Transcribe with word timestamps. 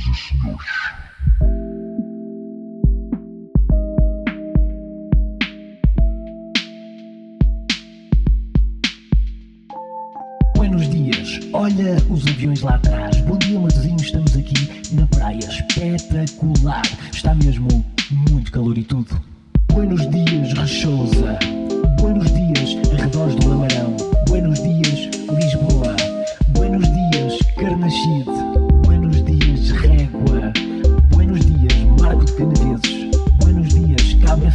e 0.00 0.14
senhores. 0.14 0.66
Buenos 10.56 10.88
dias, 10.88 11.40
olha 11.52 11.96
os 12.08 12.26
aviões 12.26 12.60
lá 12.62 12.74
atrás. 12.74 13.20
Bom 13.22 13.38
dia, 13.38 13.58
Matosinhos, 13.58 14.02
estamos 14.02 14.36
aqui 14.36 14.94
na 14.94 15.06
praia. 15.06 15.38
Espetacular, 15.38 16.82
está 17.12 17.34
mesmo 17.34 17.68
muito 18.30 18.52
calor 18.52 18.76
e 18.76 18.84
tudo. 18.84 19.20
Buenos 19.72 20.08
dias, 20.10 20.52
Rechouza. 20.52 21.38
Buenos 22.00 22.32
dias, 22.32 22.76
arredores 22.92 23.34
do 23.36 23.48
Lamarão. 23.48 23.96
Buenos 24.28 24.62
dias, 24.62 25.10
Lisboa. 25.30 25.69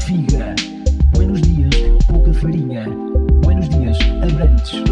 Figa. 0.05 0.53
Buenos 1.13 1.41
dias, 1.41 1.73
Pouca 2.07 2.31
Farinha. 2.31 2.85
Buenos 3.41 3.67
dias, 3.69 3.97
Abrantes. 4.21 4.83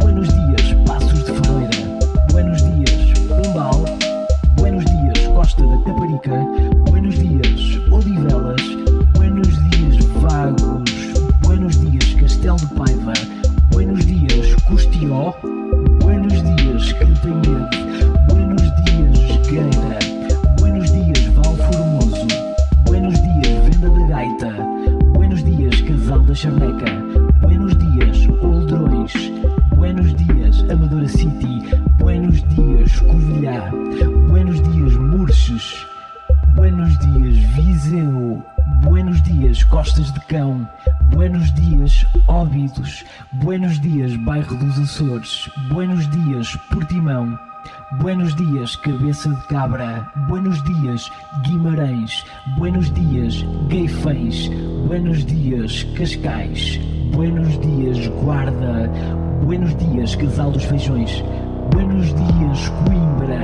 Buenos 0.00 0.26
dias, 0.26 0.74
Passos 0.84 1.24
de 1.24 1.32
Ferreira. 1.34 1.98
Buenos 2.32 2.60
dias, 2.64 3.16
Pombal. 3.28 3.84
Buenos 4.56 4.84
dias, 4.86 5.28
Costa 5.36 5.64
da 5.64 5.78
Caparica. 5.84 6.44
Buenos 6.90 7.16
dias, 7.16 7.78
Odivelas. 7.92 8.62
Buenos 9.14 9.48
dias, 9.70 10.04
Vagos. 10.20 10.90
Buenos 11.42 11.80
dias, 11.80 12.16
Castelo 12.18 12.56
de 12.56 12.66
Paiva. 12.74 13.12
Buenos 13.70 14.04
dias, 14.04 14.56
Custió. 14.68 15.32
Da. 26.42 27.46
Buenos 27.46 27.76
dias, 27.76 28.28
Oldrões. 28.42 29.12
Buenos 29.76 30.12
dias, 30.16 30.68
Amadora 30.68 31.06
City. 31.06 31.62
Buenos 31.96 32.42
dias, 32.48 32.98
Covilhã. 32.98 33.70
Buenos 34.28 34.60
dias, 34.62 34.96
Murches. 34.96 35.86
Buenos 36.56 36.98
dias, 36.98 37.36
Viseu. 37.54 38.44
Buenos 38.82 39.22
dias, 39.22 39.62
Costas 39.62 40.12
de 40.12 40.20
Cão. 40.22 40.68
Buenos 41.12 41.54
dias, 41.54 42.04
Óbidos. 42.26 43.04
Buenos 43.34 43.80
dias, 43.80 44.16
Bairro 44.16 44.56
dos 44.56 44.76
Açores. 44.80 45.48
Buenos 45.70 46.10
dias, 46.10 46.56
Portimão. 46.68 47.38
Buenos 48.00 48.34
dias, 48.34 48.76
Cabeça 48.76 49.28
de 49.28 49.46
Cabra. 49.46 50.10
Buenos 50.28 50.62
dias, 50.64 51.10
Guimarães. 51.44 52.24
Buenos 52.58 52.92
dias, 52.92 53.44
Gueifães. 53.68 54.50
Buenos 54.86 55.24
dias, 55.24 55.84
Cascais. 55.96 56.80
Buenos 57.12 57.60
dias, 57.60 58.08
Guarda. 58.22 58.90
Buenos 59.44 59.76
dias, 59.76 60.16
Casal 60.16 60.50
dos 60.50 60.64
Feijões. 60.64 61.22
Buenos 61.72 62.06
dias, 62.06 62.68
Coimbra. 62.84 63.40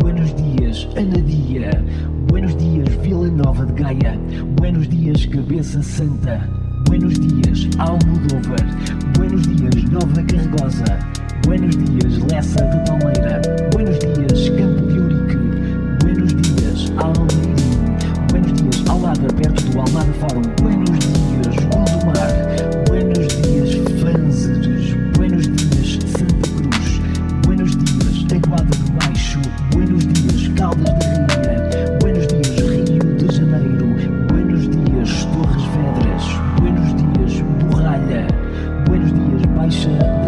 Buenos 0.00 0.34
dias, 0.34 0.88
Anadia. 0.96 1.70
Buenos 2.28 2.56
dias, 2.56 2.88
Vila 3.02 3.28
Nova 3.28 3.64
de 3.66 3.80
Gaia. 3.80 4.18
Buenos 4.58 4.88
dias, 4.88 5.24
Cabeça 5.26 5.82
Santa. 5.82 6.48
Buenos 6.88 7.14
dias, 7.14 7.68
Almodóvar. 7.78 8.66
Buenos 9.16 9.42
dias, 9.42 9.84
Nova 9.90 10.22
Carregosa. 10.22 11.23
Buenos 11.44 11.76
dias, 11.76 12.18
Lessa 12.30 12.64
de 12.64 12.78
Palmeira. 12.86 13.42
Buenos 13.72 13.98
dias, 13.98 14.48
Campo 14.58 14.86
de 14.86 14.98
Urique. 14.98 15.36
Buenos 16.00 16.34
dias, 16.36 16.90
Almeirim. 16.96 17.54
Buenos 18.30 18.52
dias, 18.54 18.88
Almada, 18.88 19.28
perto 19.36 19.62
do 19.70 19.80
Almada 19.80 20.12
Fórum. 20.14 20.42
Buenos 20.62 20.90
dias, 20.90 21.56
Gondomar. 21.70 22.32
Buenos 22.88 23.28
dias, 23.42 23.76
Fanzeres. 24.00 24.96
Buenos 25.18 25.46
dias, 25.46 25.98
Santa 26.12 26.48
Cruz. 26.56 27.00
Buenos 27.44 27.76
dias, 27.76 28.24
Aguada 28.32 28.64
de 28.64 28.90
Baixo. 28.92 29.40
Buenos 29.74 30.06
dias, 30.08 30.48
Caldas 30.56 30.98
da 30.98 31.34
Rainha. 31.44 31.98
Buenos 32.00 32.26
dias, 32.26 32.56
Rio 32.70 33.04
de 33.18 33.26
Janeiro. 33.36 33.86
Buenos 34.30 34.62
dias, 34.70 35.28
Torres 35.34 35.66
Vedras. 35.76 36.24
Buenos 36.58 36.88
dias, 36.96 37.44
Borralha. 37.68 38.26
Buenos 38.86 39.12
dias, 39.12 39.42
Baixa 39.54 40.23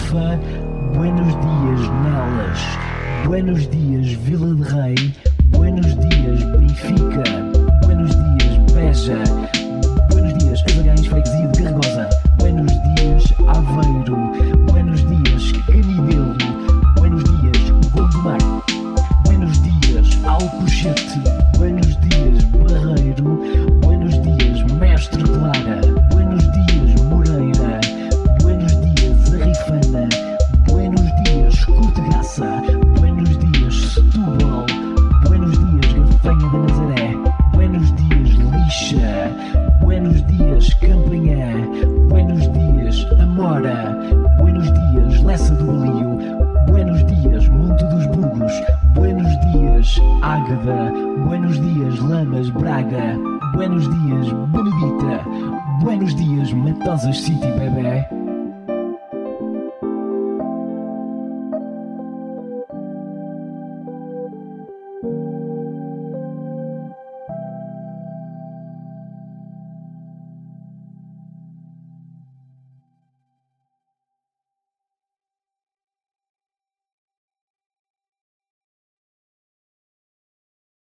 Trofa. 0.00 0.38
Buenos 0.94 1.26
dias, 1.26 1.90
Nelas. 2.02 2.58
Buenos 3.26 3.70
dias, 3.70 4.16
Vila 4.24 4.54
de 4.54 4.64
Rei. 4.64 5.14
Buenos 5.50 5.86
dias, 5.86 6.52
Benfica. 6.52 7.39
Dias, 51.60 51.98
Lamas, 51.98 52.50
Braga. 52.50 53.18
Buenos 53.54 53.84
dias, 53.84 54.32
Benedita. 54.48 55.24
Buenos 55.82 56.14
dias, 56.14 56.52
Matosas 56.52 57.20
City, 57.20 57.46
bebê. 57.58 58.19